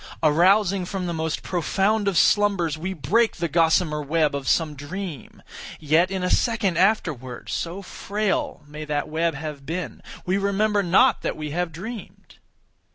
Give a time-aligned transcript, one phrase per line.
[0.23, 5.43] Arousing from the most profound of slumbers, we break the gossamer web of some dream.
[5.79, 11.21] Yet in a second afterward, (so frail may that web have been) we remember not
[11.21, 12.39] that we have dreamed.